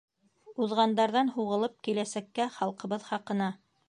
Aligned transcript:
Уҙғандарҙан 0.67 1.29
һуғылып 1.35 1.75
киләсәккә, 1.87 2.47
Халҡыбыҙ 2.57 3.07
хаҡына 3.11 3.51